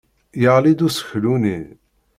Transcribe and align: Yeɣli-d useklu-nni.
Yeɣli-d 0.41 0.85
useklu-nni. 0.87 1.57